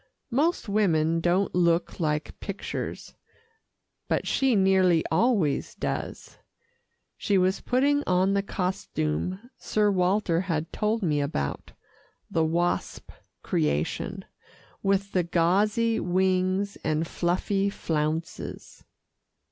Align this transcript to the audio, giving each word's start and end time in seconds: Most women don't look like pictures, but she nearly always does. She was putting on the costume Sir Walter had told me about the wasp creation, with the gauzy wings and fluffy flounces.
Most 0.31 0.67
women 0.67 1.19
don't 1.21 1.53
look 1.53 1.99
like 1.99 2.33
pictures, 2.39 3.13
but 4.07 4.25
she 4.25 4.55
nearly 4.55 5.05
always 5.11 5.75
does. 5.75 6.39
She 7.17 7.37
was 7.37 7.61
putting 7.61 8.01
on 8.07 8.33
the 8.33 8.41
costume 8.41 9.51
Sir 9.59 9.91
Walter 9.91 10.41
had 10.41 10.73
told 10.73 11.03
me 11.03 11.21
about 11.21 11.73
the 12.31 12.43
wasp 12.43 13.11
creation, 13.43 14.25
with 14.81 15.11
the 15.11 15.21
gauzy 15.21 15.99
wings 15.99 16.77
and 16.83 17.07
fluffy 17.07 17.69
flounces. 17.69 18.83